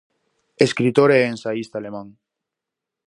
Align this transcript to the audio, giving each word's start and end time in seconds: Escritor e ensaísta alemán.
Escritor 0.65 1.09
e 1.17 1.29
ensaísta 1.33 1.75
alemán. 1.77 2.07